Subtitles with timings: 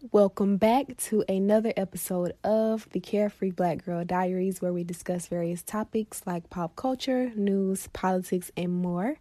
[0.00, 5.60] Welcome back to another episode of the Carefree Black Girl Diaries, where we discuss various
[5.60, 9.16] topics like pop culture, news, politics, and more.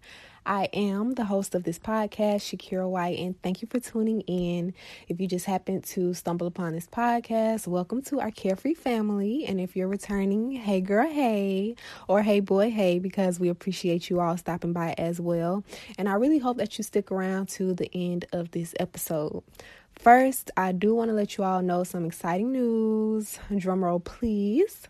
[0.45, 4.75] I am the host of this podcast, Shakira White, and thank you for tuning in.
[5.07, 9.45] If you just happen to stumble upon this podcast, welcome to our Carefree family.
[9.47, 11.75] And if you're returning, hey girl, hey,
[12.07, 15.63] or hey boy, hey, because we appreciate you all stopping by as well.
[15.97, 19.41] And I really hope that you stick around to the end of this episode.
[19.99, 23.39] First, I do want to let you all know some exciting news.
[23.51, 24.87] Drumroll, please.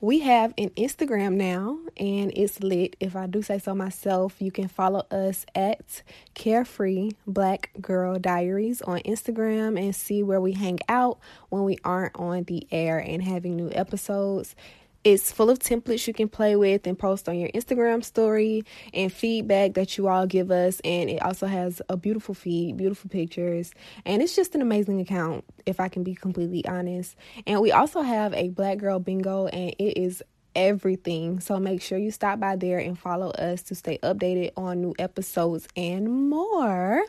[0.00, 2.96] We have an Instagram now, and it's lit.
[2.98, 6.02] If I do say so myself, you can follow us at
[6.34, 12.16] Carefree Black Girl Diaries on Instagram and see where we hang out when we aren't
[12.16, 14.56] on the air and having new episodes.
[15.04, 18.64] It's full of templates you can play with and post on your Instagram story
[18.94, 20.80] and feedback that you all give us.
[20.84, 23.72] And it also has a beautiful feed, beautiful pictures.
[24.04, 27.16] And it's just an amazing account, if I can be completely honest.
[27.48, 30.22] And we also have a Black Girl Bingo, and it is
[30.54, 31.40] everything.
[31.40, 34.94] So make sure you stop by there and follow us to stay updated on new
[34.98, 37.04] episodes and more.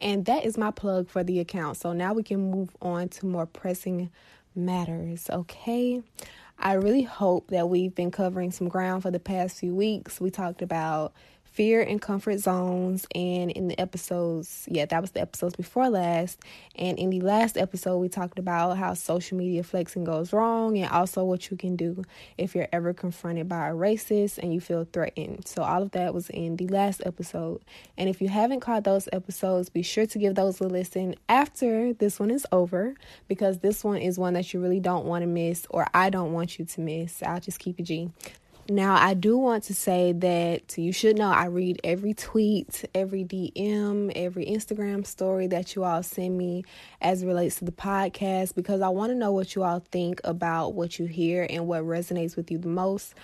[0.00, 1.76] And that is my plug for the account.
[1.78, 4.10] So now we can move on to more pressing
[4.54, 6.02] matters, okay?
[6.64, 10.20] I really hope that we've been covering some ground for the past few weeks.
[10.20, 11.12] We talked about
[11.52, 13.06] fear and comfort zones.
[13.14, 16.40] And in the episodes, yeah, that was the episodes before last.
[16.74, 20.90] And in the last episode, we talked about how social media flexing goes wrong and
[20.90, 22.02] also what you can do
[22.38, 25.46] if you're ever confronted by a racist and you feel threatened.
[25.46, 27.60] So, all of that was in the last episode.
[27.98, 31.92] And if you haven't caught those episodes, be sure to give those a listen after
[31.92, 32.94] this one is over
[33.28, 36.32] because this one is one that you really don't want to miss or I don't
[36.32, 37.22] want you to miss.
[37.22, 38.10] I'll just keep it G.
[38.68, 43.24] Now, I do want to say that you should know I read every tweet, every
[43.24, 46.62] DM, every Instagram story that you all send me
[47.00, 50.74] as relates to the podcast because I want to know what you all think about
[50.74, 53.14] what you hear and what resonates with you the most.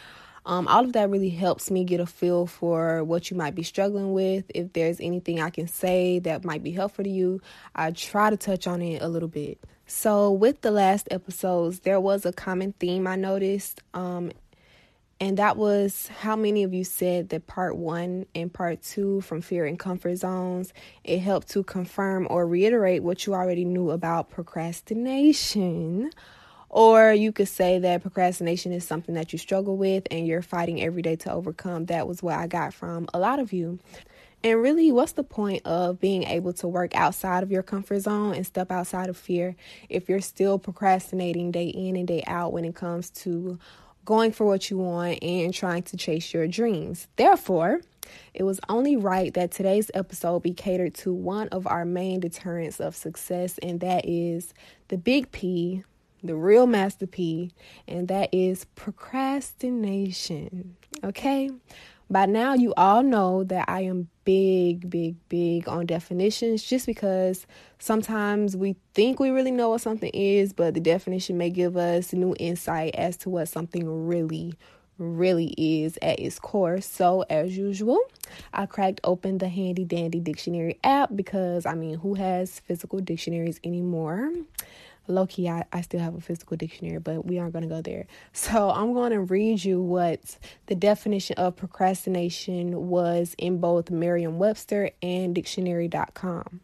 [0.45, 3.63] Um, all of that really helps me get a feel for what you might be
[3.63, 4.45] struggling with.
[4.53, 7.41] If there's anything I can say that might be helpful to you,
[7.77, 9.61] I try to touch on it a little bit.
[9.87, 13.83] So, with the last episodes, there was a common theme I noticed.
[13.95, 14.33] Um,
[15.21, 19.41] and that was how many of you said that part one and part two from
[19.41, 24.31] fear and comfort zones, it helped to confirm or reiterate what you already knew about
[24.31, 26.11] procrastination.
[26.71, 30.83] Or you could say that procrastination is something that you struggle with and you're fighting
[30.83, 31.87] every day to overcome.
[31.87, 33.81] That was what I got from a lot of you.
[34.45, 38.35] And really, what's the point of being able to work outside of your comfort zone
[38.35, 39.57] and step outside of fear
[39.89, 43.59] if you're still procrastinating day in and day out when it comes to
[44.09, 47.09] going for what you want, and trying to chase your dreams.
[47.17, 47.83] Therefore,
[48.33, 52.81] it was only right that today's episode be catered to one of our main deterrents
[52.81, 54.55] of success, and that is
[54.89, 55.85] the big P,
[56.23, 57.53] the real master P,
[57.87, 60.75] and that is procrastination.
[61.05, 61.51] Okay?
[62.09, 67.47] By now, you all know that I am big, big, big on definitions just because
[67.79, 72.13] sometimes we think we really know what something is, but the definition may give us
[72.13, 74.53] new insight as to what something really,
[74.99, 76.83] really is at its core.
[76.83, 77.99] So, as usual,
[78.53, 83.59] I cracked open the handy dandy dictionary app because I mean, who has physical dictionaries
[83.65, 84.31] anymore?
[85.09, 87.83] Low key, I, I still have a physical dictionary, but we aren't going to go
[87.83, 88.07] there.
[88.33, 94.39] So I'm going to read you what the definition of procrastination was in both Merriam
[94.39, 96.61] Webster and dictionary.com.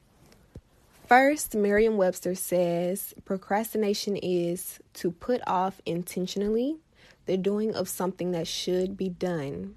[1.06, 6.78] First, Merriam Webster says procrastination is to put off intentionally
[7.26, 9.74] the doing of something that should be done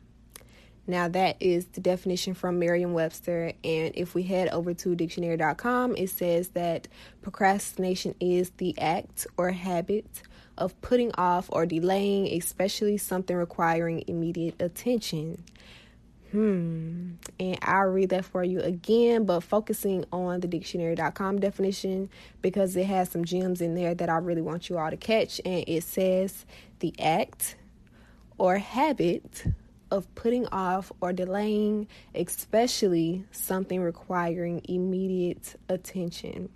[0.88, 3.52] now, that is the definition from Merriam Webster.
[3.64, 6.88] And if we head over to dictionary.com, it says that
[7.22, 10.22] procrastination is the act or habit
[10.58, 15.44] of putting off or delaying, especially something requiring immediate attention.
[16.32, 17.12] Hmm.
[17.38, 22.10] And I'll read that for you again, but focusing on the dictionary.com definition
[22.42, 25.42] because it has some gems in there that I really want you all to catch.
[25.46, 26.46] And it says
[26.80, 27.56] the act
[28.38, 29.46] or habit
[29.92, 36.50] of putting off or delaying, especially something requiring immediate attention.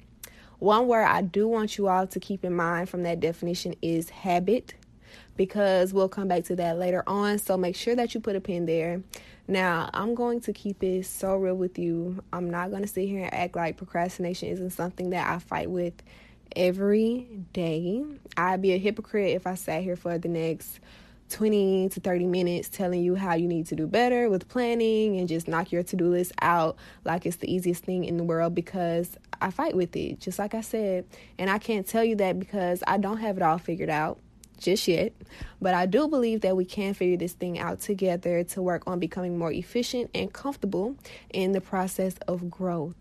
[0.60, 4.10] One word I do want you all to keep in mind from that definition is
[4.10, 4.76] habit
[5.36, 7.40] because we'll come back to that later on.
[7.40, 9.02] So make sure that you put a pin there.
[9.48, 12.24] Now, I'm going to keep it so real with you.
[12.32, 15.70] I'm not going to sit here and act like procrastination isn't something that I fight
[15.70, 15.96] with
[16.56, 18.04] every day.
[18.38, 20.80] I'd be a hypocrite if I sat here for the next
[21.32, 25.28] 20 to 30 minutes telling you how you need to do better with planning and
[25.28, 26.76] just knock your to do list out
[27.06, 30.54] like it's the easiest thing in the world because I fight with it, just like
[30.54, 31.06] I said.
[31.40, 34.20] And I can't tell you that because I don't have it all figured out
[34.60, 35.14] just yet.
[35.62, 39.00] But I do believe that we can figure this thing out together to work on
[39.00, 40.96] becoming more efficient and comfortable
[41.32, 42.96] in the process of growth.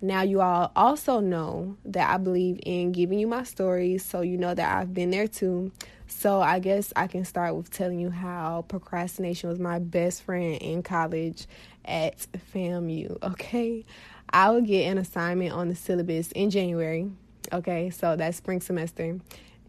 [0.00, 4.36] Now, you all also know that I believe in giving you my stories, so you
[4.36, 5.72] know that I've been there too.
[6.06, 10.54] So, I guess I can start with telling you how procrastination was my best friend
[10.62, 11.46] in college
[11.84, 12.16] at
[12.54, 13.22] FAMU.
[13.22, 13.84] Okay,
[14.30, 17.10] I would get an assignment on the syllabus in January.
[17.52, 19.18] Okay, so that's spring semester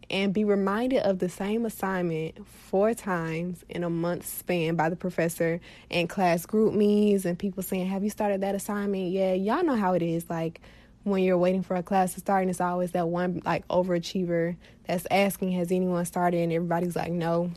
[0.09, 4.95] and be reminded of the same assignment four times in a month span by the
[4.95, 5.59] professor
[5.91, 9.11] and class GroupMe's and people saying, Have you started that assignment?
[9.11, 10.29] Yeah, y'all know how it is.
[10.29, 10.61] Like
[11.03, 14.55] when you're waiting for a class to start and it's always that one like overachiever
[14.85, 16.41] that's asking, Has anyone started?
[16.41, 17.51] And everybody's like, No.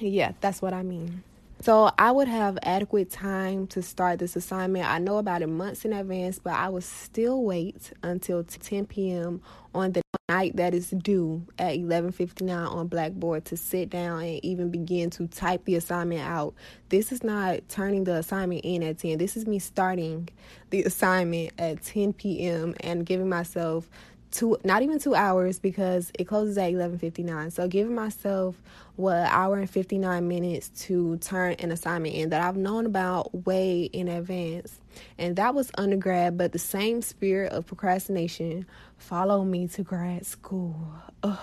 [0.00, 1.22] Yeah, that's what I mean.
[1.60, 4.86] So I would have adequate time to start this assignment.
[4.86, 9.42] I know about it months in advance, but I would still wait until 10 p.m.
[9.74, 14.70] on the night that is due at 11:59 on Blackboard to sit down and even
[14.70, 16.54] begin to type the assignment out.
[16.90, 19.18] This is not turning the assignment in at 10.
[19.18, 20.28] This is me starting
[20.70, 22.74] the assignment at 10 p.m.
[22.80, 23.90] and giving myself
[24.30, 28.60] two not even two hours because it closes at 11.59 so giving myself
[28.96, 33.84] what hour and 59 minutes to turn an assignment in that i've known about way
[33.84, 34.80] in advance.
[35.16, 38.66] And that was undergrad but the same spirit of procrastination
[38.96, 40.76] followed me to grad school.
[41.22, 41.38] Ugh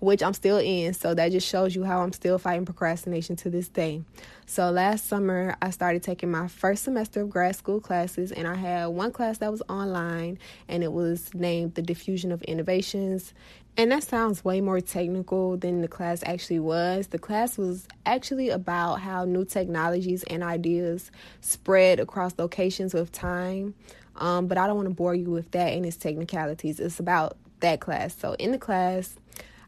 [0.00, 0.94] which I'm still in.
[0.94, 4.02] So that just shows you how I'm still fighting procrastination to this day.
[4.46, 8.54] So last summer, I started taking my first semester of grad school classes, and I
[8.54, 10.38] had one class that was online,
[10.68, 13.32] and it was named The Diffusion of Innovations.
[13.78, 17.08] And that sounds way more technical than the class actually was.
[17.08, 21.10] The class was actually about how new technologies and ideas
[21.42, 23.74] spread across locations with time.
[24.16, 26.80] Um, but I don't want to bore you with that and its technicalities.
[26.80, 28.16] It's about that class.
[28.16, 29.16] So in the class,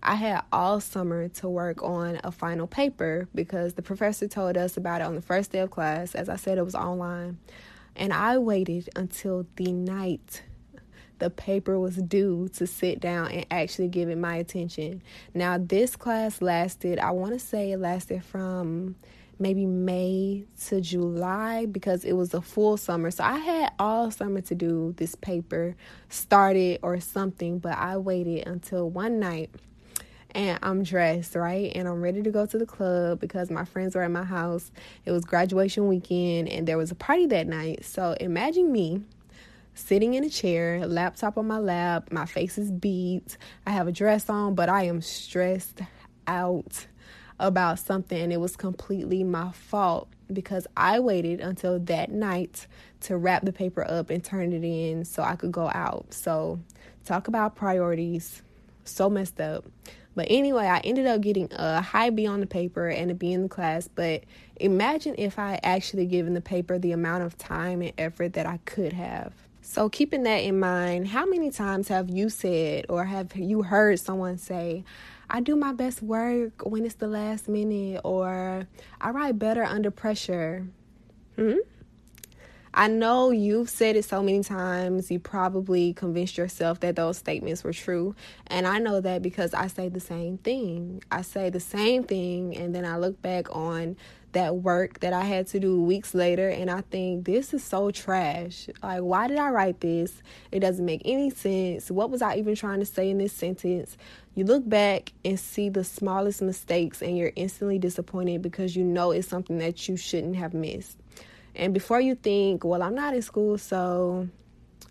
[0.02, 4.76] I had all summer to work on a final paper because the professor told us
[4.76, 6.14] about it on the first day of class.
[6.14, 7.38] As I said, it was online.
[7.96, 10.42] And I waited until the night
[11.18, 15.02] the paper was due to sit down and actually give it my attention.
[15.34, 18.94] Now, this class lasted, I want to say it lasted from
[19.38, 23.10] maybe May to July because it was a full summer.
[23.10, 25.76] So I had all summer to do this paper,
[26.08, 29.50] started or something, but I waited until one night
[30.32, 31.72] and I'm dressed, right?
[31.75, 34.70] And I'm ready to go to the club because my friends were at my house.
[35.04, 37.84] It was graduation weekend and there was a party that night.
[37.84, 39.02] So imagine me
[39.75, 43.36] sitting in a chair, laptop on my lap, my face is beat.
[43.66, 45.80] I have a dress on, but I am stressed
[46.26, 46.86] out
[47.40, 52.66] about something and it was completely my fault because I waited until that night
[53.02, 56.12] to wrap the paper up and turn it in so I could go out.
[56.12, 56.60] So,
[57.04, 58.42] talk about priorities.
[58.85, 59.64] So messed up.
[60.18, 63.32] But anyway, I ended up getting a high B on the paper and a B
[63.32, 63.87] in the class.
[63.87, 64.25] But
[64.56, 68.58] imagine if I actually given the paper the amount of time and effort that I
[68.64, 69.32] could have.
[69.62, 74.00] So, keeping that in mind, how many times have you said or have you heard
[74.00, 74.82] someone say,
[75.30, 78.66] I do my best work when it's the last minute, or
[79.00, 80.66] I write better under pressure?
[81.37, 81.58] Hmm?
[82.75, 85.10] I know you've said it so many times.
[85.10, 88.14] You probably convinced yourself that those statements were true.
[88.46, 91.02] And I know that because I say the same thing.
[91.10, 93.96] I say the same thing, and then I look back on
[94.32, 97.90] that work that I had to do weeks later, and I think this is so
[97.90, 98.68] trash.
[98.82, 100.22] Like, why did I write this?
[100.52, 101.90] It doesn't make any sense.
[101.90, 103.96] What was I even trying to say in this sentence?
[104.34, 109.12] You look back and see the smallest mistakes, and you're instantly disappointed because you know
[109.12, 110.98] it's something that you shouldn't have missed.
[111.58, 114.28] And before you think, well, I'm not in school, so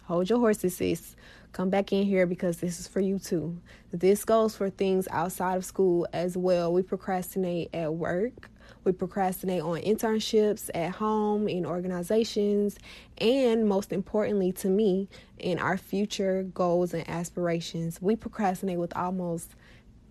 [0.04, 1.16] hold your horses, sis.
[1.54, 3.58] Come back in here because this is for you too.
[3.94, 6.74] This goes for things outside of school as well.
[6.74, 8.50] We procrastinate at work.
[8.84, 12.78] We procrastinate on internships at home, in organizations,
[13.18, 15.08] and most importantly to me,
[15.40, 18.02] in our future goals and aspirations.
[18.02, 19.52] We procrastinate with almost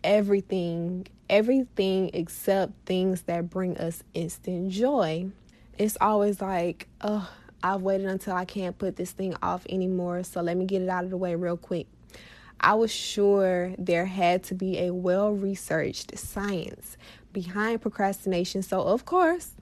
[0.02, 5.30] everything, everything except things that bring us instant joy.
[5.78, 7.30] It's always like, oh,
[7.62, 10.88] I've waited until I can't put this thing off anymore, so let me get it
[10.88, 11.86] out of the way real quick.
[12.60, 16.96] I was sure there had to be a well researched science
[17.32, 18.62] behind procrastination.
[18.62, 19.52] So, of course,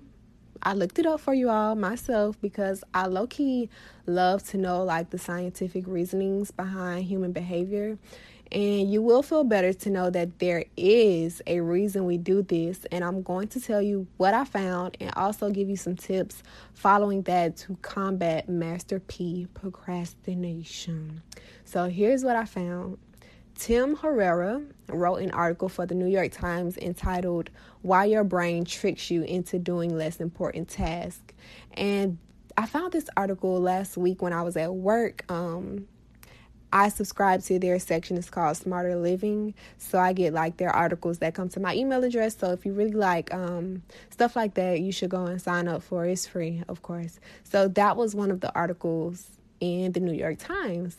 [0.62, 3.68] I looked it up for you all myself because I low key
[4.06, 7.99] love to know like the scientific reasonings behind human behavior.
[8.54, 12.87] And you will feel better to know that there is a reason we do this.
[12.92, 16.40] And I'm going to tell you what I found and also give you some tips
[16.73, 21.20] following that to combat Master P procrastination.
[21.64, 22.99] So here's what I found.
[23.56, 27.50] Tim Herrera wrote an article for the New York Times entitled
[27.82, 31.34] Why Your Brain Tricks You into Doing Less Important Tasks.
[31.73, 32.18] And
[32.56, 35.25] I found this article last week when I was at work.
[35.28, 35.88] Um,
[36.75, 38.16] I subscribe to their section.
[38.16, 39.54] It's called Smarter Living.
[39.78, 42.37] So I get like their articles that come to my email address.
[42.37, 45.85] So if you really like um, stuff like that, you should go and sign up
[45.85, 46.11] for it.
[46.11, 47.21] It's free, of course.
[47.45, 49.28] So that was one of the articles
[49.61, 50.97] in the New York Times.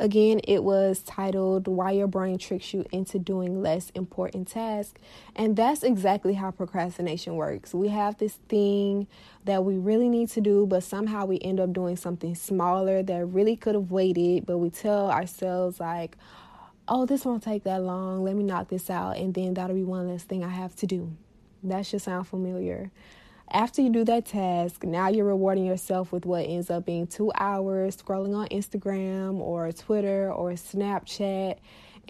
[0.00, 5.00] Again, it was titled Why Your Brain Tricks You into Doing Less Important Tasks.
[5.34, 7.74] And that's exactly how procrastination works.
[7.74, 9.08] We have this thing
[9.44, 13.26] that we really need to do, but somehow we end up doing something smaller that
[13.26, 16.16] really could have waited, but we tell ourselves, like,
[16.86, 18.22] oh, this won't take that long.
[18.22, 19.16] Let me knock this out.
[19.16, 21.12] And then that'll be one less thing I have to do.
[21.64, 22.92] That should sound familiar.
[23.50, 27.32] After you do that task, now you're rewarding yourself with what ends up being two
[27.34, 31.56] hours scrolling on Instagram or Twitter or Snapchat.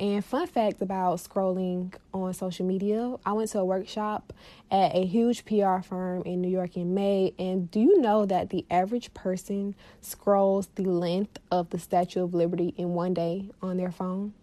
[0.00, 4.32] And fun fact about scrolling on social media, I went to a workshop
[4.70, 7.34] at a huge PR firm in New York in May.
[7.38, 12.34] And do you know that the average person scrolls the length of the Statue of
[12.34, 14.34] Liberty in one day on their phone?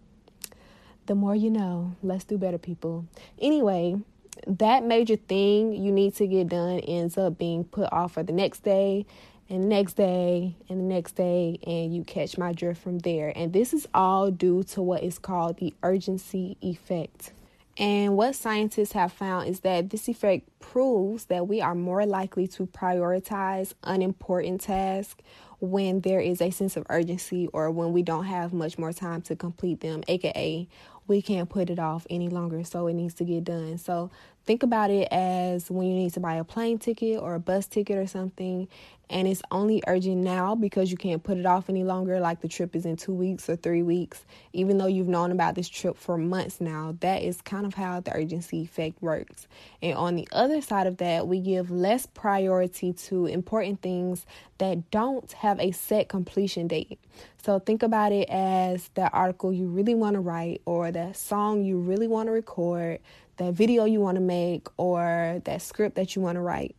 [1.06, 1.94] The more you know.
[2.02, 3.06] Let's do better, people.
[3.38, 4.00] Anyway,
[4.46, 8.32] that major thing you need to get done ends up being put off for the
[8.32, 9.06] next day
[9.48, 13.32] and the next day and the next day and you catch my drift from there.
[13.36, 17.32] And this is all due to what is called the urgency effect.
[17.78, 22.46] And what scientists have found is that this effect proves that we are more likely
[22.48, 25.22] to prioritize unimportant tasks
[25.60, 29.22] when there is a sense of urgency or when we don't have much more time
[29.22, 30.68] to complete them, aka
[31.06, 33.78] we can't put it off any longer, so it needs to get done.
[33.78, 34.10] So
[34.44, 37.66] think about it as when you need to buy a plane ticket or a bus
[37.66, 38.68] ticket or something,
[39.08, 42.48] and it's only urgent now because you can't put it off any longer, like the
[42.48, 45.96] trip is in two weeks or three weeks, even though you've known about this trip
[45.96, 46.96] for months now.
[47.00, 49.46] That is kind of how the urgency effect works.
[49.80, 54.26] And on the other side of that, we give less priority to important things
[54.58, 56.98] that don't have a set completion date.
[57.42, 61.64] So think about it as that article you really want to write, or that song
[61.64, 63.00] you really want to record,
[63.36, 66.74] that video you want to make, or that script that you want to write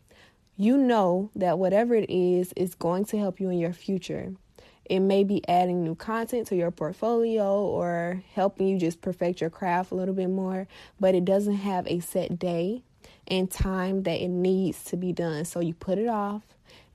[0.59, 4.33] you know that whatever it is is going to help you in your future.
[4.85, 9.49] It may be adding new content to your portfolio or helping you just perfect your
[9.49, 10.67] craft a little bit more,
[10.99, 12.83] but it doesn't have a set day
[13.27, 15.45] and time that it needs to be done.
[15.45, 16.43] So you put it off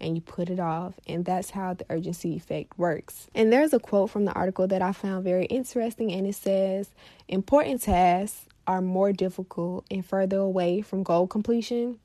[0.00, 3.28] and you put it off, and that's how the urgency effect works.
[3.34, 6.90] And there's a quote from the article that I found very interesting, and it says,
[7.28, 11.98] Important tasks are more difficult and further away from goal completion.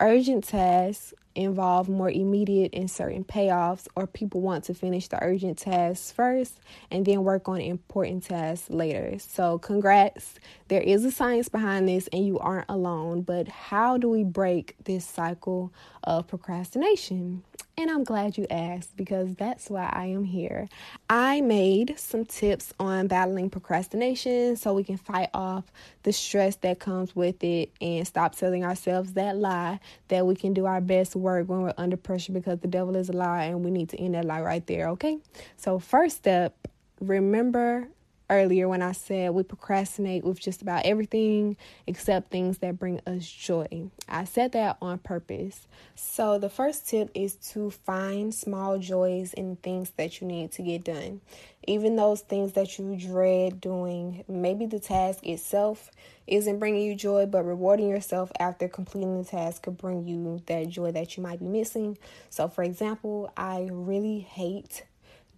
[0.00, 5.58] Urgent tasks involve more immediate and certain payoffs, or people want to finish the urgent
[5.58, 6.58] tasks first
[6.90, 9.18] and then work on important tasks later.
[9.18, 10.34] So, congrats.
[10.68, 13.22] There is a science behind this, and you aren't alone.
[13.22, 17.42] But how do we break this cycle of procrastination?
[17.78, 20.66] And I'm glad you asked because that's why I am here.
[21.10, 25.64] I made some tips on battling procrastination so we can fight off
[26.02, 29.78] the stress that comes with it and stop telling ourselves that lie
[30.08, 33.10] that we can do our best work when we're under pressure because the devil is
[33.10, 35.18] a lie and we need to end that lie right there, okay?
[35.58, 36.56] So, first step,
[36.98, 37.88] remember
[38.30, 41.56] earlier when I said we procrastinate with just about everything
[41.86, 43.90] except things that bring us joy.
[44.08, 45.66] I said that on purpose.
[45.94, 50.62] So, the first tip is to find small joys in things that you need to
[50.62, 51.20] get done.
[51.66, 55.90] Even those things that you dread doing, maybe the task itself
[56.26, 60.68] isn't bringing you joy, but rewarding yourself after completing the task could bring you that
[60.68, 61.98] joy that you might be missing.
[62.30, 64.84] So, for example, I really hate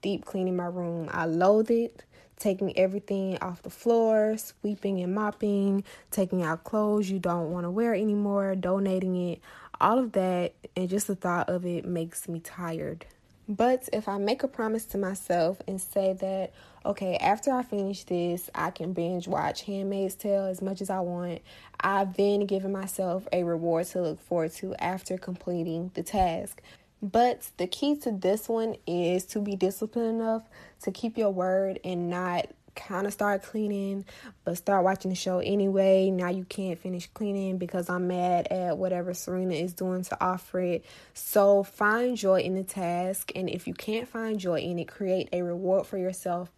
[0.03, 2.05] deep cleaning my room, I loathe it
[2.39, 7.71] taking everything off the floor, sweeping and mopping, taking out clothes you don't want to
[7.71, 9.41] wear anymore, donating it,
[9.81, 13.07] all of that, and just the thought of it makes me tired.
[13.49, 16.53] But if I make a promise to myself and say that,
[16.85, 21.01] okay, after I finish this, I can binge watch Handmaid's Tale as much as I
[21.01, 21.41] want,
[21.81, 26.61] I've then given myself a reward to look forward to after completing the task.
[27.01, 30.43] But the key to this one is to be disciplined enough
[30.83, 34.05] to keep your word and not kind of start cleaning,
[34.45, 36.11] but start watching the show anyway.
[36.11, 40.83] Now you can't finish cleaning because I'm mad at whatever Serena is doing to Offred.
[41.13, 45.29] So find joy in the task, and if you can't find joy in it, create
[45.33, 46.51] a reward for yourself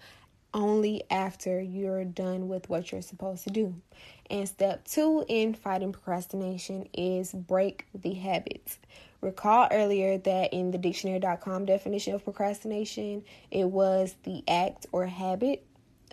[0.52, 3.75] only after you're done with what you're supposed to do.
[4.30, 8.78] And step two in fighting procrastination is break the habits.
[9.21, 15.66] Recall earlier that in the dictionary.com definition of procrastination, it was the act or habit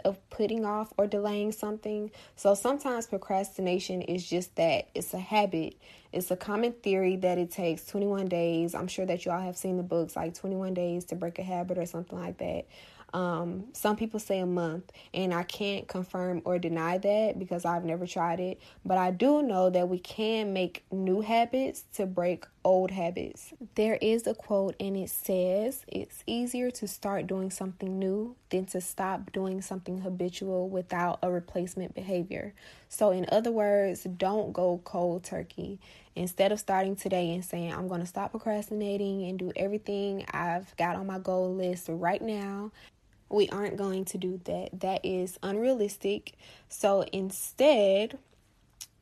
[0.03, 2.11] of putting off or delaying something.
[2.35, 5.79] So sometimes procrastination is just that it's a habit.
[6.11, 8.75] It's a common theory that it takes 21 days.
[8.75, 11.43] I'm sure that you all have seen the books like 21 days to break a
[11.43, 12.65] habit or something like that.
[13.13, 17.85] Um, some people say a month, and I can't confirm or deny that because I've
[17.85, 18.59] never tried it.
[18.85, 23.53] But I do know that we can make new habits to break old habits.
[23.75, 28.65] There is a quote, and it says, It's easier to start doing something new than
[28.67, 32.53] to stop doing something habitual without a replacement behavior.
[32.89, 35.79] So, in other words, don't go cold turkey.
[36.15, 40.75] Instead of starting today and saying, I'm going to stop procrastinating and do everything I've
[40.75, 42.71] got on my goal list right now
[43.29, 44.79] we aren't going to do that.
[44.79, 46.33] That is unrealistic.
[46.69, 48.17] So instead,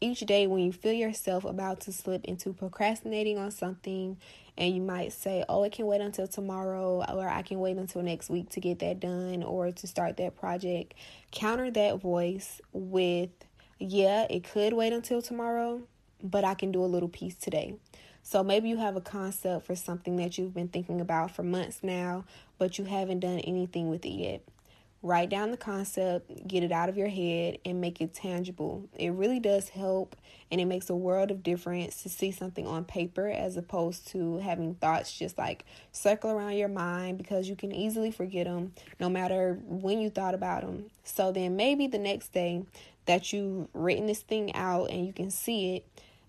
[0.02, 4.18] each day when you feel yourself about to slip into procrastinating on something,
[4.58, 8.02] and you might say, Oh, it can wait until tomorrow, or I can wait until
[8.02, 10.94] next week to get that done or to start that project,
[11.32, 13.32] counter that voice with,
[13.80, 15.82] Yeah, it could wait until tomorrow,
[16.24, 17.76] but I can do a little piece today.
[18.28, 21.82] So maybe you have a concept for something that you've been thinking about for months
[21.84, 22.26] now,
[22.58, 24.42] but you haven't done anything with it yet.
[25.04, 28.90] Write down the concept, get it out of your head, and make it tangible.
[28.98, 30.16] It really does help,
[30.50, 34.40] and it makes a world of difference to see something on paper as opposed to
[34.40, 39.08] having thoughts just like circle around your mind because you can easily forget them no
[39.08, 40.86] matter when you thought about them.
[41.04, 42.64] So then maybe the next day
[43.06, 45.86] that you've written this thing out and you can see it,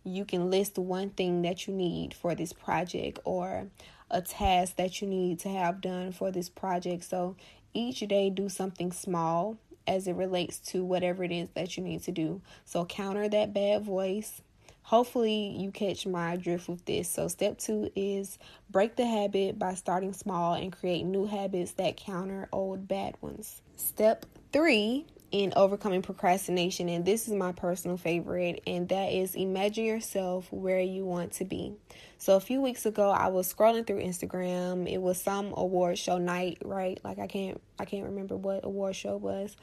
[0.07, 3.67] you can list one thing that you need for this project or
[4.11, 7.05] a task that you need to have done for this project.
[7.05, 7.37] So
[7.75, 12.03] each day, do something small as it relates to whatever it is that you need
[12.05, 12.41] to do.
[12.65, 14.41] So counter that bad voice.
[14.83, 17.09] Hopefully, you catch my drift with this.
[17.09, 18.39] So, step two is
[18.71, 23.61] break the habit by starting small and create new habits that counter old bad ones.
[23.77, 29.85] Step three in overcoming procrastination, and this is my personal favorite, and that is imagine
[29.85, 31.75] yourself where you want to be.
[32.19, 34.91] So a few weeks ago, I was scrolling through Instagram.
[34.91, 36.99] It was some award show night, right?
[37.05, 39.57] Like I can't, I can't remember what award show was.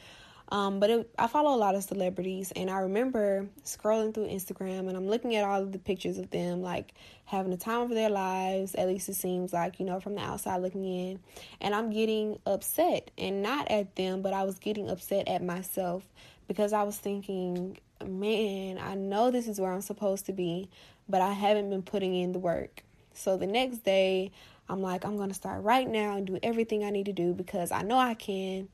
[0.53, 4.87] Um, but it, I follow a lot of celebrities, and I remember scrolling through Instagram
[4.87, 6.93] and I'm looking at all of the pictures of them, like
[7.25, 8.75] having the time of their lives.
[8.75, 11.19] At least it seems like, you know, from the outside looking in.
[11.59, 16.03] And I'm getting upset, and not at them, but I was getting upset at myself
[16.47, 20.69] because I was thinking, man, I know this is where I'm supposed to be,
[21.09, 22.83] but I haven't been putting in the work.
[23.15, 24.31] So the next day,
[24.69, 27.33] I'm like, I'm going to start right now and do everything I need to do
[27.33, 28.69] because I know I can.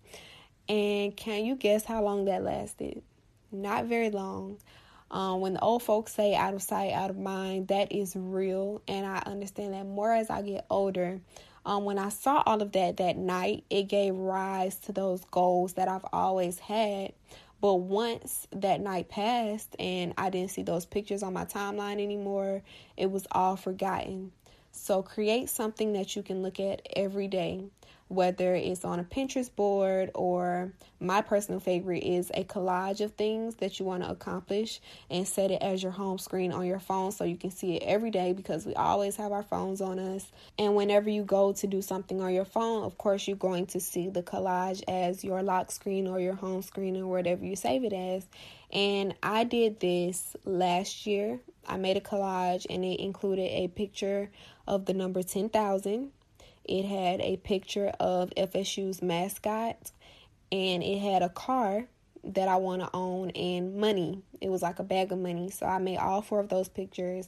[0.69, 3.01] And can you guess how long that lasted?
[3.51, 4.59] Not very long.
[5.11, 8.83] Um, when the old folks say out of sight, out of mind, that is real.
[8.87, 11.19] And I understand that more as I get older.
[11.65, 15.73] Um, when I saw all of that that night, it gave rise to those goals
[15.73, 17.13] that I've always had.
[17.61, 22.61] But once that night passed and I didn't see those pictures on my timeline anymore,
[22.95, 24.31] it was all forgotten.
[24.79, 27.65] So create something that you can look at every day
[28.09, 33.55] whether it's on a Pinterest board or my personal favorite is a collage of things
[33.55, 37.11] that you want to accomplish and set it as your home screen on your phone
[37.11, 40.31] so you can see it every day because we always have our phones on us.
[40.57, 43.79] And whenever you go to do something on your phone, of course, you're going to
[43.79, 47.83] see the collage as your lock screen or your home screen or whatever you save
[47.83, 48.25] it as.
[48.73, 51.39] And I did this last year.
[51.69, 54.29] I made a collage and it included a picture
[54.67, 56.11] of the number 10,000
[56.69, 59.91] it had a picture of FSU's mascot
[60.51, 61.85] and it had a car
[62.23, 64.21] that I want to own and money.
[64.39, 65.49] It was like a bag of money.
[65.49, 67.27] So I made all four of those pictures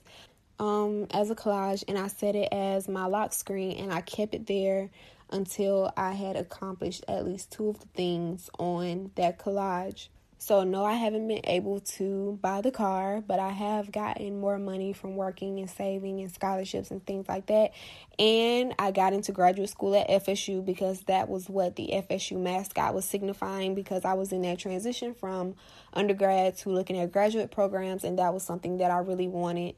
[0.59, 4.35] um, as a collage and I set it as my lock screen and I kept
[4.35, 4.91] it there
[5.31, 10.09] until I had accomplished at least two of the things on that collage.
[10.43, 14.57] So, no, I haven't been able to buy the car, but I have gotten more
[14.57, 17.73] money from working and saving and scholarships and things like that.
[18.17, 22.95] And I got into graduate school at FSU because that was what the FSU mascot
[22.95, 25.53] was signifying because I was in that transition from
[25.93, 29.75] undergrad to looking at graduate programs, and that was something that I really wanted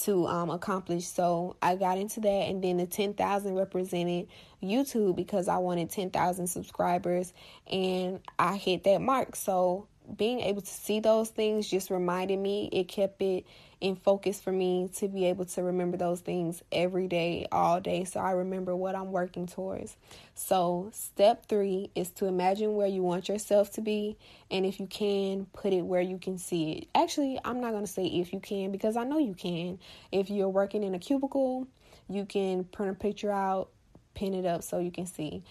[0.00, 1.06] to um, accomplish.
[1.06, 4.28] So I got into that, and then the 10,000 represented
[4.62, 7.34] YouTube because I wanted 10,000 subscribers,
[7.70, 9.36] and I hit that mark.
[9.36, 13.46] So being able to see those things just reminded me, it kept it
[13.80, 18.04] in focus for me to be able to remember those things every day, all day.
[18.04, 19.96] So I remember what I'm working towards.
[20.34, 24.16] So, step three is to imagine where you want yourself to be.
[24.50, 26.88] And if you can, put it where you can see it.
[26.94, 29.78] Actually, I'm not going to say if you can because I know you can.
[30.12, 31.66] If you're working in a cubicle,
[32.08, 33.70] you can print a picture out,
[34.14, 35.42] pin it up so you can see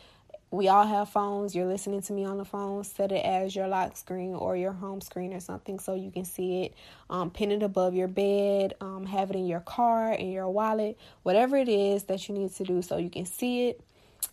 [0.56, 1.54] we all have phones.
[1.54, 2.84] You're listening to me on the phone.
[2.84, 6.26] Set it as your lock screen or your home screen or something so you can
[6.26, 6.74] see it.
[7.10, 8.74] Um, pin it above your bed.
[8.80, 12.54] Um, have it in your car, in your wallet, whatever it is that you need
[12.56, 13.82] to do so you can see it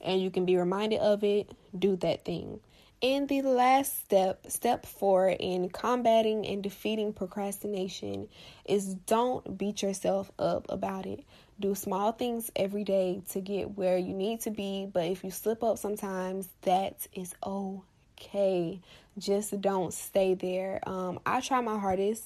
[0.00, 1.50] and you can be reminded of it.
[1.76, 2.60] Do that thing.
[3.02, 8.28] And the last step, step four in combating and defeating procrastination,
[8.64, 11.24] is don't beat yourself up about it.
[11.62, 15.30] Do small things every day to get where you need to be, but if you
[15.30, 18.80] slip up sometimes, that is okay.
[19.16, 20.80] Just don't stay there.
[20.88, 22.24] Um, I try my hardest,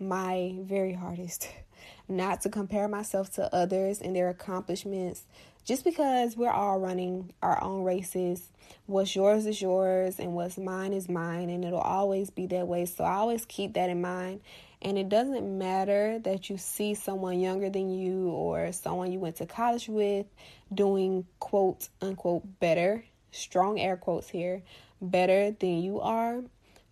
[0.00, 1.50] my very hardest,
[2.08, 5.24] not to compare myself to others and their accomplishments
[5.66, 8.48] just because we're all running our own races
[8.86, 12.84] what's yours is yours and what's mine is mine and it'll always be that way
[12.84, 14.40] so i always keep that in mind
[14.82, 19.36] and it doesn't matter that you see someone younger than you or someone you went
[19.36, 20.26] to college with
[20.72, 24.62] doing quote unquote better strong air quotes here
[25.00, 26.42] better than you are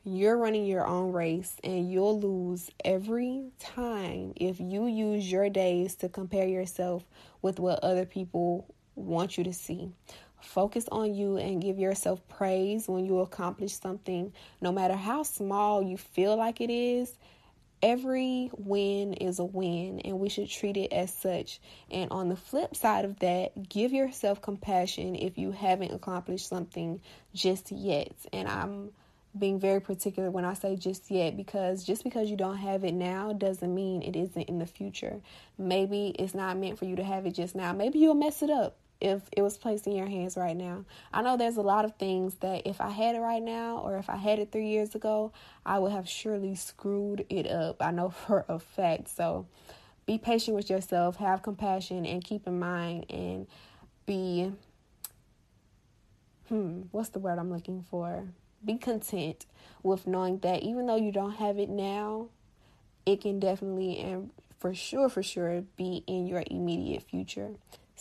[0.04, 5.94] you're running your own race and you'll lose every time if you use your days
[5.96, 7.04] to compare yourself
[7.42, 9.90] with what other people want you to see.
[10.40, 15.82] Focus on you and give yourself praise when you accomplish something, no matter how small
[15.82, 17.12] you feel like it is.
[17.82, 21.60] Every win is a win, and we should treat it as such.
[21.90, 27.00] And on the flip side of that, give yourself compassion if you haven't accomplished something
[27.34, 28.12] just yet.
[28.32, 28.90] And I'm
[29.38, 32.94] being very particular when I say just yet because just because you don't have it
[32.94, 35.20] now doesn't mean it isn't in the future.
[35.56, 37.72] Maybe it's not meant for you to have it just now.
[37.72, 40.84] Maybe you'll mess it up if it was placed in your hands right now.
[41.12, 43.96] I know there's a lot of things that if I had it right now or
[43.96, 45.32] if I had it three years ago,
[45.64, 47.76] I would have surely screwed it up.
[47.80, 49.08] I know for a fact.
[49.08, 49.46] So
[50.06, 53.46] be patient with yourself, have compassion, and keep in mind and
[54.06, 54.52] be,
[56.48, 58.28] hmm, what's the word I'm looking for?
[58.64, 59.46] be content
[59.82, 62.28] with knowing that even though you don't have it now,
[63.06, 67.52] it can definitely and for sure, for sure be in your immediate future.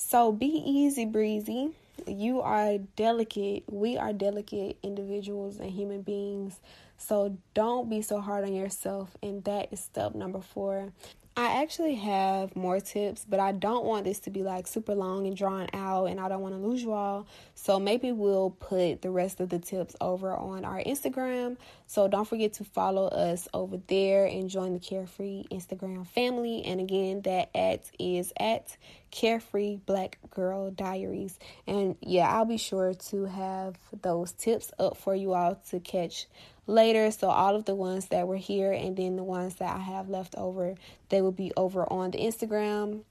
[0.01, 1.71] So be easy breezy.
[2.07, 3.63] You are delicate.
[3.69, 6.61] We are delicate individuals and human beings.
[6.97, 9.17] So don't be so hard on yourself.
[9.21, 10.93] And that is step number four.
[11.39, 15.25] I actually have more tips, but I don't want this to be like super long
[15.25, 17.27] and drawn out, and I don't want to lose you all.
[17.55, 21.55] So maybe we'll put the rest of the tips over on our Instagram.
[21.87, 26.65] So don't forget to follow us over there and join the Carefree Instagram family.
[26.65, 28.75] And again, that at is at
[29.09, 31.39] Carefree Black Girl Diaries.
[31.65, 36.27] And yeah, I'll be sure to have those tips up for you all to catch
[36.69, 37.11] later.
[37.11, 40.09] So all of the ones that were here and then the ones that I have
[40.09, 40.75] left over,
[41.09, 43.01] they will be over on the Instagram.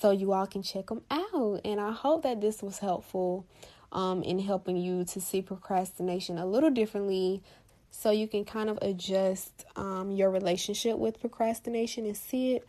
[0.00, 1.60] So you all can check them out.
[1.64, 3.46] And I hope that this was helpful
[3.92, 7.42] um, in helping you to see procrastination a little differently
[7.90, 12.68] so you can kind of adjust um, your relationship with procrastination and see it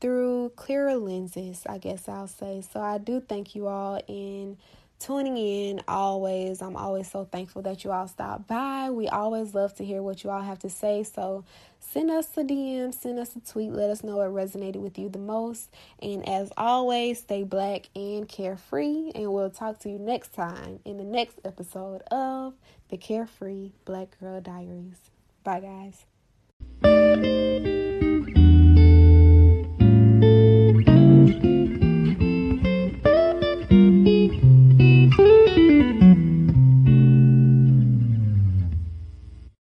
[0.00, 2.62] through clearer lenses, I guess I'll say.
[2.72, 4.56] So I do thank you all and
[4.98, 6.60] tuning in always.
[6.60, 8.90] I'm always so thankful that you all stop by.
[8.90, 11.02] We always love to hear what you all have to say.
[11.04, 11.44] So
[11.80, 15.08] send us a DM, send us a tweet, let us know what resonated with you
[15.08, 15.70] the most.
[16.00, 19.12] And as always, stay black and carefree.
[19.14, 22.54] And we'll talk to you next time in the next episode of
[22.88, 25.10] the Carefree Black Girl Diaries.
[25.44, 25.60] Bye,
[26.82, 27.77] guys.